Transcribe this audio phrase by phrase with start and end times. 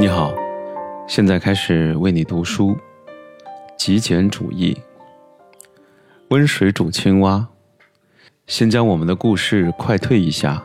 [0.00, 0.32] 你好，
[1.08, 2.78] 现在开始为你读书。
[3.76, 4.80] 极简主义，
[6.28, 7.48] 温水煮青蛙。
[8.46, 10.62] 先将我们的故事快退一下，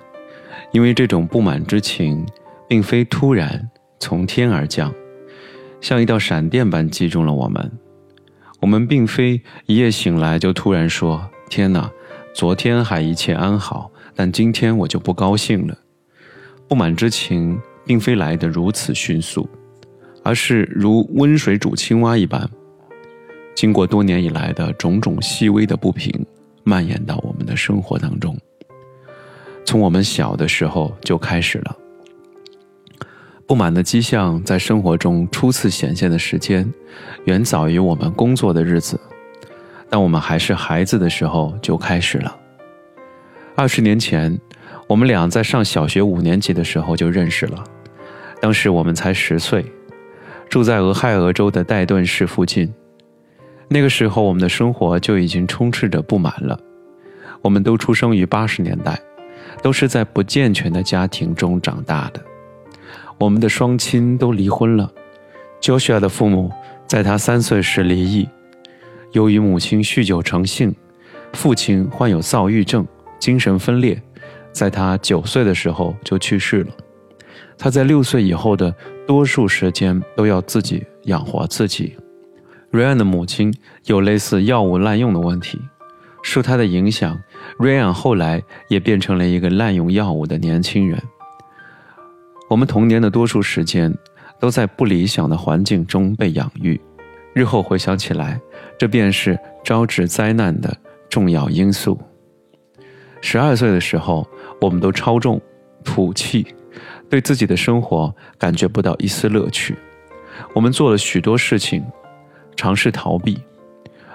[0.72, 2.24] 因为这种不满之情，
[2.68, 4.94] 并非突然从天而降，
[5.82, 7.72] 像一道闪电般击中了我们。
[8.60, 11.90] 我们并非一夜醒来就突然说：“天哪，
[12.36, 15.80] 昨天还一切安好，但今天我就不高兴了。”
[16.70, 17.60] 不满之情。
[17.86, 19.50] 并非来得如此迅速，
[20.24, 22.50] 而是如温水煮青蛙一般，
[23.56, 26.26] 经过多年以来的种种细微的不平，
[26.64, 28.38] 蔓延到我们的生活当中。
[29.66, 31.78] 从我们小的时候就开始了。
[33.46, 36.74] 不满的迹象在生活中初次显现的时间，
[37.26, 39.00] 远早于我们工作的日子。
[39.90, 42.36] 当我们还是孩子的时候就开始了。
[43.56, 44.40] 二十年前，
[44.88, 47.64] 我们俩在上小学五年级的时候就认识了。
[48.42, 49.66] 当时我们才十岁，
[50.50, 52.72] 住在俄亥俄州的戴顿市附近。
[53.70, 56.60] 那个时候，我们的生活就已经充斥着不满了。
[57.42, 59.00] 我们都出生于八十年代，
[59.62, 62.22] 都是在不健全的家庭中长大的。
[63.18, 64.92] 我们的双亲都离婚了。
[65.62, 66.52] Joshua 的父母
[66.86, 68.28] 在他三岁时离异，
[69.14, 70.76] 由于母亲酗酒成性，
[71.32, 72.86] 父亲患有躁郁症、
[73.18, 74.02] 精神分裂，
[74.54, 76.72] 在他九岁的时候就去世了。
[77.58, 78.74] 他在六岁以后的
[79.06, 81.98] 多数时间都要自己养活自己。
[82.72, 83.54] 瑞安的母亲
[83.86, 85.60] 有类似药物滥用的问题，
[86.24, 87.20] 受他的影响，
[87.60, 91.00] 瑞安后来也变成了一个滥用药物的年轻人。
[92.50, 93.94] 我们童年的多数时间
[94.40, 96.80] 都在不理想的环境中被养育，
[97.34, 98.40] 日后回想起来，
[98.78, 100.76] 这便是招致灾难的
[101.10, 102.00] 重要因素。
[103.22, 104.28] 十二岁的时候，
[104.64, 105.42] 我们都超重、
[105.84, 106.48] 土气。
[107.10, 109.76] 对自己的生活感觉不到一丝乐趣，
[110.56, 111.84] 我们做了许多事情，
[112.56, 113.40] 尝试逃避。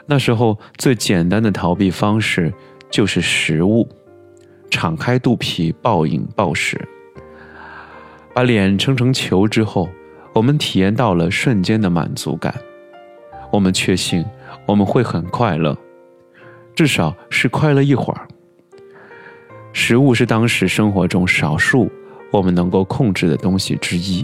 [0.06, 2.52] 那时候最简单的逃避方式
[2.90, 3.86] 就是食物，
[4.70, 6.80] 敞开肚皮暴饮暴食。
[8.34, 9.88] 把脸撑成球之后，
[10.32, 12.52] 我们体验到了瞬间的满足感。
[13.52, 14.24] 我们确信
[14.66, 15.76] 我们会很快乐，
[16.74, 18.26] 至少是快乐一会儿。
[19.72, 21.90] 食物是当时生活中少数。
[22.30, 24.22] 我们能够控制的东西之一，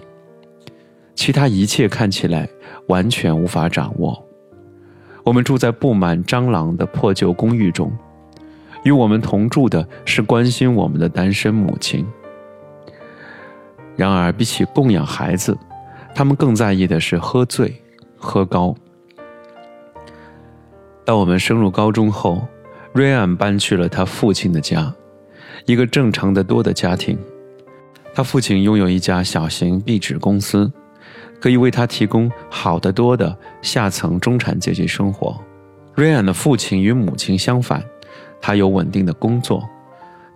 [1.15, 2.47] 其他一切看起来
[2.89, 4.23] 完全无法掌握。
[5.23, 7.91] 我们住在布满蟑螂的破旧公寓中，
[8.83, 12.07] 与我们同住的是关心我们的单身母亲。
[13.97, 15.57] 然而，比起供养孩子，
[16.15, 17.75] 他们更在意的是喝醉、
[18.19, 18.75] 喝高。
[21.07, 22.47] 当我们升入高中后，
[22.93, 24.95] 瑞安搬去了他父亲的家，
[25.67, 27.19] 一个正常的多的家庭。
[28.15, 30.71] 他父亲拥有一家小型壁纸公司，
[31.41, 35.37] 可以为他提供好得多的下层中产阶级生活。
[35.95, 37.83] 瑞安的父亲与母亲相反，
[38.41, 39.69] 他有稳定的工作，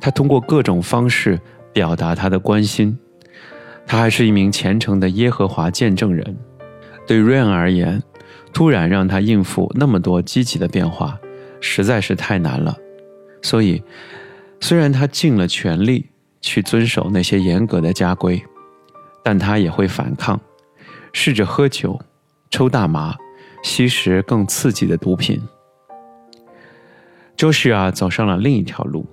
[0.00, 1.40] 他通过各种方式
[1.72, 2.98] 表达他的关心。
[3.86, 6.36] 他还是一名虔诚的耶和华见证人。
[7.06, 8.02] 对瑞安而言，
[8.52, 11.18] 突然让他应付那么多积极的变化，
[11.60, 12.76] 实在是太难了。
[13.40, 13.82] 所以，
[14.60, 16.06] 虽然他尽了全力。
[16.41, 18.41] 去遵守那些严格的家规，
[19.24, 20.41] 但他也会反抗，
[21.12, 22.00] 试着喝酒、
[22.48, 23.12] 抽大麻、
[23.64, 25.42] 吸食更刺激的毒品。
[27.36, 29.04] 周氏啊，走上了另一条路。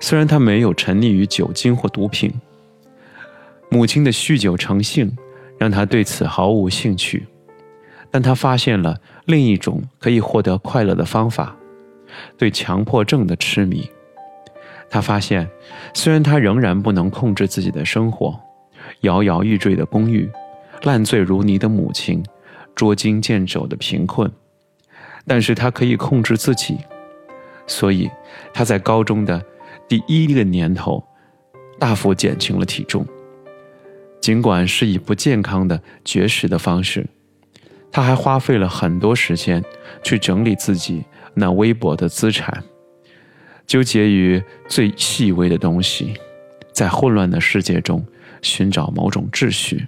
[0.00, 2.32] 虽然他没有沉溺于酒精或毒品，
[3.70, 5.14] 母亲的酗酒成性
[5.58, 7.26] 让他对此毫无兴趣，
[8.10, 11.54] 但他发现了另一种可以获得快乐的方法——
[12.38, 13.88] 对强迫症的痴迷。
[14.90, 15.48] 他发现，
[15.94, 18.38] 虽然他仍然不能控制自己的生活，
[19.02, 20.28] 摇摇欲坠的公寓，
[20.82, 22.22] 烂醉如泥的母亲，
[22.74, 24.30] 捉襟见肘的贫困，
[25.26, 26.76] 但是他可以控制自己。
[27.68, 28.10] 所以，
[28.52, 29.40] 他在高中的
[29.88, 31.02] 第一个年头，
[31.78, 33.06] 大幅减轻了体重。
[34.20, 37.06] 尽管是以不健康的绝食的方式，
[37.92, 39.64] 他还花费了很多时间
[40.02, 42.62] 去整理自己那微薄的资产。
[43.70, 46.14] 纠结于最细微的东西，
[46.72, 48.04] 在混乱的世界中
[48.42, 49.86] 寻找某种秩序。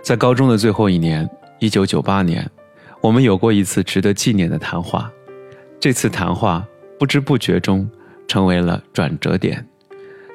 [0.00, 1.28] 在高中的最后一年，
[1.58, 2.48] 一九九八年，
[3.00, 5.10] 我们有过一次值得纪念的谈话。
[5.80, 6.64] 这次谈话
[7.00, 7.90] 不知不觉中
[8.28, 9.66] 成为了转折点，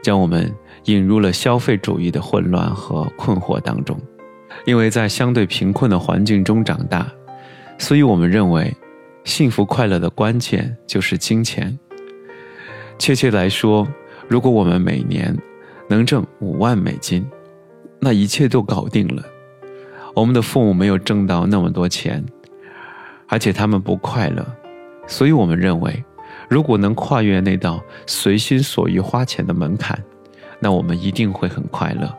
[0.04, 3.98] 将我们引入了消费主义的混乱和困惑当中。
[4.66, 7.10] 因为在相对贫困的环境中长大，
[7.78, 8.76] 所以我们认为。
[9.24, 11.78] 幸福快乐的关键就是金钱。
[13.00, 13.88] 确切来说，
[14.28, 15.36] 如果我们每年
[15.90, 17.26] 能挣五万美金，
[18.00, 19.24] 那一切都搞定了。
[20.14, 22.24] 我们的父母没有挣到那么多钱，
[23.28, 24.46] 而且他们不快乐，
[25.08, 26.04] 所以我们认为，
[26.50, 29.98] 如果能跨越那道随心所欲花钱的门槛，
[30.60, 32.16] 那我们一定会很快乐。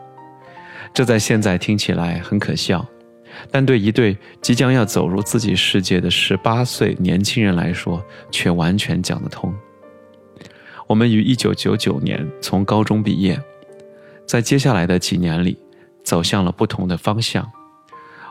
[0.93, 2.85] 这在现在听起来很可笑，
[3.51, 9.53] 但对一对即将要走入自己世界的十八岁年轻人来说，却完全讲得通。
[10.87, 13.39] 我们于一九九九年从高中毕业，
[14.27, 15.57] 在接下来的几年里，
[16.03, 17.51] 走向了不同的方向。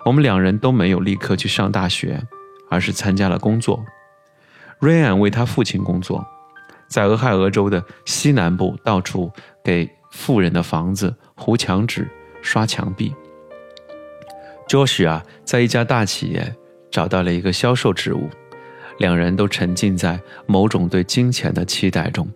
[0.04, 2.22] 我们两人都没有立刻去上大学，
[2.70, 3.84] 而是参加了工作。
[4.78, 6.24] 瑞安为他父亲工作，
[6.88, 9.32] 在俄亥俄州的西南部到处
[9.64, 12.06] 给富人的房子糊墙纸、
[12.42, 13.12] 刷墙壁。
[14.74, 16.52] Joshua 在一家大企业
[16.90, 18.28] 找到了一个销售职务，
[18.98, 22.28] 两人都沉浸在某种对金钱的期待中。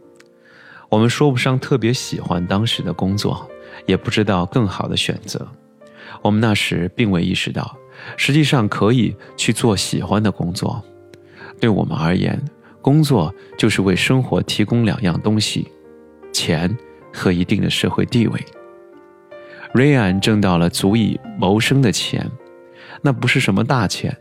[0.88, 3.50] 我们说不上特别喜欢当时的工作，
[3.87, 5.49] 也不知道更好的选择。
[6.23, 7.76] 我们那时并未意识到，
[8.17, 10.81] 实际上可以去做喜欢的工作。
[11.58, 12.41] 对我们而言，
[12.81, 15.67] 工作就是为生活提供两样东西：
[16.32, 16.73] 钱
[17.12, 18.41] 和一定的社会地位。
[19.75, 22.29] 瑞安挣到了足以谋生的钱，
[23.03, 24.17] 那不是什么大钱，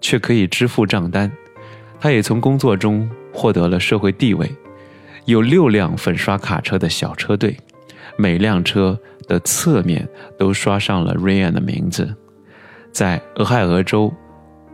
[0.00, 1.30] 却可以支付账单。
[2.00, 4.50] 他也从工作中获得了社会地位。
[5.24, 7.56] 有六辆粉刷卡车的小车队，
[8.16, 10.08] 每辆车的侧面
[10.38, 12.14] 都刷上了瑞安的名字，
[12.90, 14.12] 在俄亥俄州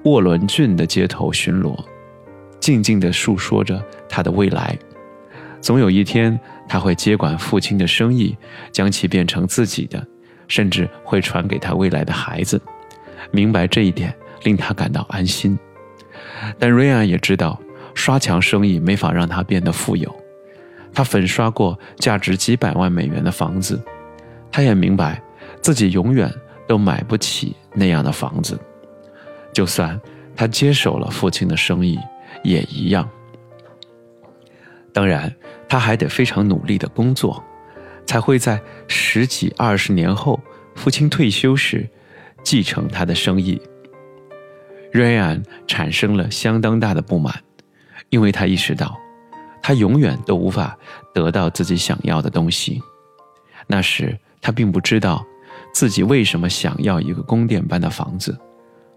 [0.04, 1.76] 沃伦郡的街头巡逻，
[2.60, 4.78] 静静地诉说着他的未来。
[5.60, 6.38] 总有一天，
[6.68, 8.36] 他会接管父亲的生意，
[8.70, 10.06] 将其变成自己的，
[10.48, 12.60] 甚至会传给他未来的孩子。
[13.30, 15.58] 明白这一点，令他感到安心。
[16.58, 17.60] 但瑞安也知道，
[17.94, 20.14] 刷墙生意没法让他变得富有。
[20.92, 23.82] 他粉刷过价值几百万美元的房子，
[24.52, 25.20] 他也明白
[25.60, 26.32] 自己永远
[26.68, 28.58] 都买不起那样的房子。
[29.52, 30.00] 就算
[30.36, 31.98] 他接手了父亲的生意，
[32.42, 33.08] 也一样。
[34.92, 35.34] 当然，
[35.68, 37.42] 他还得非常努力的工作，
[38.06, 40.40] 才会在十几二十年后，
[40.74, 41.88] 父亲退休时，
[42.42, 43.60] 继承他的生意。
[44.92, 47.34] 瑞安产生了相当大的不满，
[48.10, 48.96] 因为他意识到。
[49.66, 50.76] 他永远都无法
[51.14, 52.82] 得到自己想要的东西。
[53.66, 55.24] 那时他并不知道
[55.72, 58.38] 自己为什么想要一个宫殿般的房子，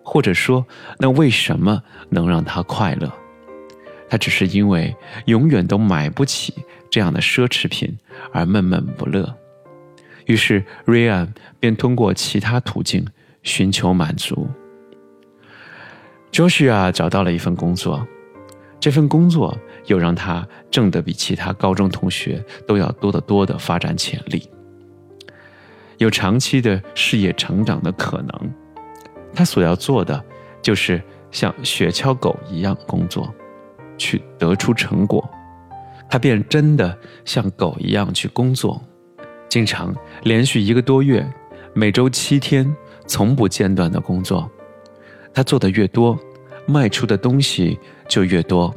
[0.03, 0.65] 或者说
[0.99, 3.09] 那为什么能让他快乐。
[4.09, 4.93] 他只是因为
[5.25, 6.53] 永远都买不起
[6.89, 7.97] 这样的奢侈品
[8.31, 9.35] 而闷闷不乐。
[10.25, 13.05] 于是瑞安便通过其他途径
[13.43, 14.47] 寻求满足。
[16.31, 18.05] Joshua 找到了一份工作。
[18.79, 19.57] 这份工作
[19.87, 24.47] 又让他挣得比其他高中同学都要多得多的发展潜力，
[25.97, 28.53] 有长期的事业成长的可能。
[29.33, 30.23] 他所要做的
[30.61, 31.01] 就是
[31.31, 33.33] 像雪橇狗一样工作，
[33.97, 35.27] 去得出成果。
[36.09, 38.81] 他便真的像狗一样去工作，
[39.49, 41.27] 经常连续一个多月，
[41.73, 42.75] 每周七天，
[43.05, 44.49] 从不间断的工作。
[45.33, 46.17] 他做的越多。
[46.69, 48.75] 卖出的东西就越多，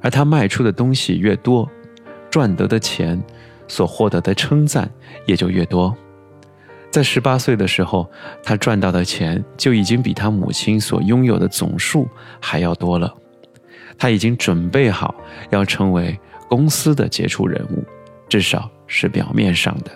[0.00, 1.70] 而他卖出的东西越多，
[2.30, 3.22] 赚得的钱，
[3.68, 4.90] 所获得的称赞
[5.26, 5.94] 也就越多。
[6.90, 8.10] 在十八岁的时候，
[8.42, 12.08] 他赚到的钱就已经比他母亲所拥有的总数
[12.40, 13.14] 还要多了。
[13.98, 15.14] 他已经准备好
[15.50, 16.18] 要成为
[16.50, 17.82] 公司的杰出人物，
[18.28, 19.90] 至少是表面上的。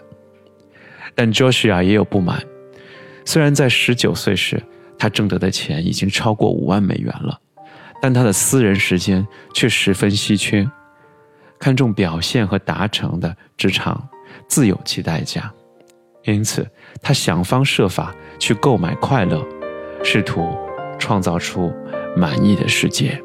[1.15, 2.43] 但 Joshua 也有不满，
[3.27, 4.63] 虽然在十九岁时。
[4.97, 7.39] 他挣得的钱已经超过五万美元了，
[8.01, 10.67] 但他的私人时间却十分稀缺，
[11.59, 14.09] 看重表现和达成的职场
[14.47, 15.53] 自有其代价，
[16.23, 16.67] 因此
[17.03, 19.45] 他想方设法去购买快乐，
[20.03, 20.57] 试图
[20.97, 21.75] 创造出
[22.17, 23.21] 满意的世界。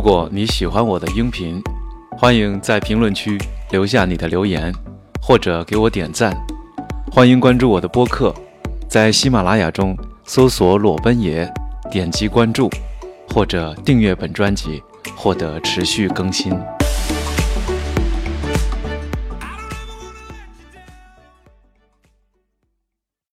[0.00, 1.62] 如果你喜欢我的音频，
[2.12, 3.38] 欢迎在评论区
[3.70, 4.74] 留下你的留言，
[5.20, 6.34] 或者给我点赞。
[7.12, 8.34] 欢迎关注我的播客，
[8.88, 11.46] 在喜马拉雅中搜索“裸奔爷”，
[11.92, 12.70] 点击关注，
[13.28, 14.82] 或者订阅本专辑，
[15.14, 16.50] 获得持续更新。